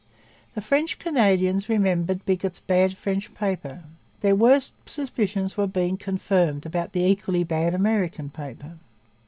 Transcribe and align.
The 0.55 0.61
French 0.63 0.97
Canadians 0.97 1.69
remembered 1.69 2.25
Bigot's 2.25 2.59
bad 2.59 2.97
French 2.97 3.31
paper. 3.35 3.83
Their 4.21 4.35
worst 4.35 4.73
suspicions 4.87 5.57
were 5.57 5.67
being 5.67 5.95
confirmed 5.95 6.65
about 6.65 6.93
the 6.93 7.03
equally 7.03 7.43
bad 7.43 7.75
American 7.75 8.31
paper. 8.31 8.79